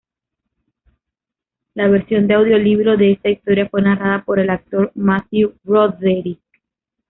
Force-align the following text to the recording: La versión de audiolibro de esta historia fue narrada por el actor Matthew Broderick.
La 1.75 1.87
versión 1.87 2.25
de 2.25 2.33
audiolibro 2.33 2.97
de 2.97 3.11
esta 3.11 3.29
historia 3.29 3.69
fue 3.69 3.83
narrada 3.83 4.23
por 4.25 4.39
el 4.39 4.49
actor 4.49 4.91
Matthew 4.95 5.53
Broderick. 5.61 6.41